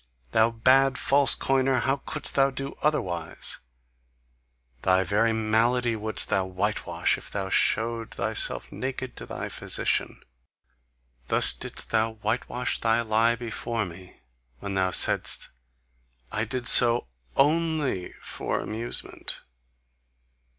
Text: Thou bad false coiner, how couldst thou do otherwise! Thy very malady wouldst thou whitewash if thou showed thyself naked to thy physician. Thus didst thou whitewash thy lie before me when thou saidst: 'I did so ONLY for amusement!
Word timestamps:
Thou 0.31 0.49
bad 0.49 0.97
false 0.97 1.35
coiner, 1.35 1.77
how 1.81 1.97
couldst 1.97 2.33
thou 2.33 2.49
do 2.49 2.73
otherwise! 2.81 3.59
Thy 4.81 5.03
very 5.03 5.31
malady 5.31 5.95
wouldst 5.95 6.29
thou 6.29 6.43
whitewash 6.45 7.19
if 7.19 7.29
thou 7.29 7.49
showed 7.49 8.09
thyself 8.09 8.71
naked 8.71 9.15
to 9.17 9.27
thy 9.27 9.47
physician. 9.47 10.23
Thus 11.27 11.53
didst 11.53 11.91
thou 11.91 12.13
whitewash 12.13 12.79
thy 12.79 13.01
lie 13.01 13.35
before 13.35 13.85
me 13.85 14.23
when 14.57 14.73
thou 14.73 14.89
saidst: 14.89 15.49
'I 16.31 16.45
did 16.45 16.65
so 16.67 17.05
ONLY 17.37 18.13
for 18.23 18.59
amusement! 18.59 19.43